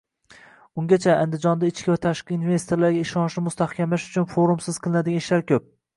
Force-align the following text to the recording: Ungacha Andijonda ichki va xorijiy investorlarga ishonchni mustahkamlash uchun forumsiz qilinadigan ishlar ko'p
Ungacha 0.83 1.17
Andijonda 1.25 1.67
ichki 1.73 1.85
va 1.91 1.99
xorijiy 2.21 2.37
investorlarga 2.37 3.03
ishonchni 3.03 3.45
mustahkamlash 3.49 4.11
uchun 4.11 4.29
forumsiz 4.35 4.81
qilinadigan 4.87 5.25
ishlar 5.25 5.47
ko'p 5.53 5.71